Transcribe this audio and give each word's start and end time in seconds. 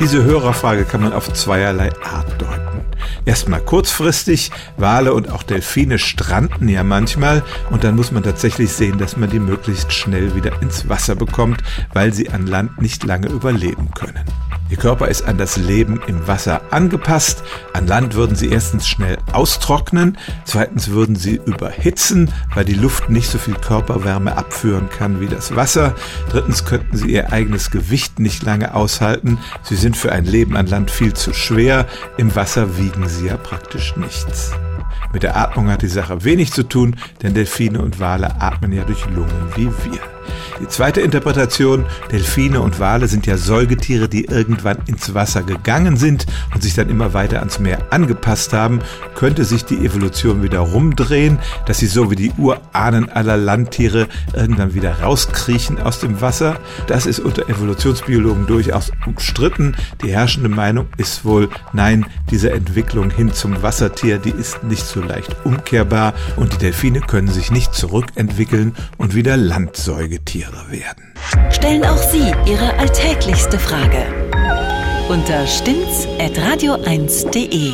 Diese 0.00 0.24
Hörerfrage 0.24 0.86
kann 0.86 1.02
man 1.02 1.12
auf 1.12 1.30
zweierlei 1.30 1.90
Art 2.02 2.40
deuten. 2.40 2.86
Erstmal 3.26 3.60
kurzfristig, 3.60 4.50
Wale 4.78 5.12
und 5.12 5.30
auch 5.30 5.42
Delfine 5.42 5.98
stranden 5.98 6.68
ja 6.70 6.82
manchmal 6.82 7.42
und 7.68 7.84
dann 7.84 7.96
muss 7.96 8.10
man 8.10 8.22
tatsächlich 8.22 8.72
sehen, 8.72 8.96
dass 8.96 9.18
man 9.18 9.28
die 9.28 9.38
möglichst 9.38 9.92
schnell 9.92 10.34
wieder 10.34 10.62
ins 10.62 10.88
Wasser 10.88 11.16
bekommt, 11.16 11.62
weil 11.92 12.14
sie 12.14 12.30
an 12.30 12.46
Land 12.46 12.80
nicht 12.80 13.04
lange 13.04 13.28
überleben 13.28 13.90
können. 13.94 14.24
Ihr 14.70 14.76
Körper 14.76 15.08
ist 15.08 15.22
an 15.22 15.36
das 15.36 15.56
Leben 15.56 16.00
im 16.06 16.28
Wasser 16.28 16.62
angepasst. 16.70 17.42
An 17.72 17.88
Land 17.88 18.14
würden 18.14 18.36
sie 18.36 18.50
erstens 18.50 18.88
schnell 18.88 19.18
austrocknen, 19.32 20.16
zweitens 20.44 20.90
würden 20.90 21.16
sie 21.16 21.40
überhitzen, 21.44 22.32
weil 22.54 22.64
die 22.64 22.74
Luft 22.74 23.10
nicht 23.10 23.28
so 23.28 23.38
viel 23.38 23.54
Körperwärme 23.54 24.36
abführen 24.36 24.88
kann 24.88 25.20
wie 25.20 25.26
das 25.26 25.56
Wasser. 25.56 25.94
Drittens 26.30 26.64
könnten 26.64 26.96
sie 26.96 27.10
ihr 27.10 27.32
eigenes 27.32 27.70
Gewicht 27.72 28.20
nicht 28.20 28.44
lange 28.44 28.74
aushalten. 28.74 29.38
Sie 29.62 29.76
sind 29.76 29.96
für 29.96 30.12
ein 30.12 30.24
Leben 30.24 30.56
an 30.56 30.66
Land 30.66 30.92
viel 30.92 31.14
zu 31.14 31.32
schwer. 31.32 31.86
Im 32.16 32.36
Wasser 32.36 32.78
wiegen 32.78 33.08
sie 33.08 33.26
ja 33.26 33.36
praktisch 33.36 33.96
nichts. 33.96 34.52
Mit 35.12 35.22
der 35.22 35.36
Atmung 35.36 35.68
hat 35.70 35.82
die 35.82 35.88
Sache 35.88 36.24
wenig 36.24 36.52
zu 36.52 36.62
tun, 36.62 36.96
denn 37.22 37.34
Delfine 37.34 37.80
und 37.80 37.98
Wale 37.98 38.40
atmen 38.40 38.72
ja 38.72 38.84
durch 38.84 39.04
Lungen 39.06 39.52
wie 39.56 39.66
wir. 39.66 40.00
Die 40.60 40.68
zweite 40.68 41.00
Interpretation, 41.00 41.86
Delfine 42.12 42.60
und 42.60 42.78
Wale 42.78 43.08
sind 43.08 43.26
ja 43.26 43.36
Säugetiere, 43.36 44.08
die 44.08 44.26
irgendwann 44.26 44.78
ins 44.86 45.14
Wasser 45.14 45.42
gegangen 45.42 45.96
sind 45.96 46.26
und 46.54 46.62
sich 46.62 46.74
dann 46.74 46.90
immer 46.90 47.14
weiter 47.14 47.38
ans 47.38 47.58
Meer 47.58 47.78
angepasst 47.90 48.52
haben, 48.52 48.80
könnte 49.14 49.44
sich 49.44 49.64
die 49.64 49.84
Evolution 49.84 50.42
wieder 50.42 50.60
rumdrehen, 50.60 51.38
dass 51.66 51.78
sie 51.78 51.86
so 51.86 52.10
wie 52.10 52.16
die 52.16 52.32
Urahnen 52.36 53.08
aller 53.08 53.38
Landtiere 53.38 54.06
irgendwann 54.34 54.74
wieder 54.74 55.00
rauskriechen 55.00 55.80
aus 55.80 55.98
dem 56.00 56.20
Wasser. 56.20 56.58
Das 56.86 57.06
ist 57.06 57.20
unter 57.20 57.48
Evolutionsbiologen 57.48 58.46
durchaus 58.46 58.92
umstritten. 59.06 59.74
Die 60.04 60.12
herrschende 60.12 60.50
Meinung 60.50 60.88
ist 60.98 61.24
wohl, 61.24 61.48
nein, 61.72 62.04
diese 62.30 62.52
Entwicklung 62.52 63.10
hin 63.10 63.32
zum 63.32 63.62
Wassertier, 63.62 64.18
die 64.18 64.30
ist 64.30 64.62
nicht 64.62 64.84
so 64.84 64.99
leicht 65.02 65.36
umkehrbar 65.44 66.14
und 66.36 66.54
die 66.54 66.58
Delfine 66.58 67.00
können 67.00 67.28
sich 67.28 67.50
nicht 67.50 67.74
zurückentwickeln 67.74 68.74
und 68.98 69.14
wieder 69.14 69.36
Landsäugetiere 69.36 70.30
Tiere 70.30 70.70
werden. 70.70 71.12
Stellen 71.50 71.84
auch 71.84 71.98
Sie 71.98 72.32
Ihre 72.46 72.78
alltäglichste 72.78 73.58
Frage 73.58 74.06
unter 75.08 75.44
stimmtz.radio1.de. 75.46 77.72